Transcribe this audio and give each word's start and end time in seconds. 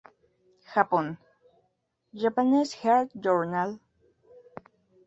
Japón: 0.65 1.19
"Japanese 2.11 2.73
Heart 2.81 3.11
Journal". 3.23 3.79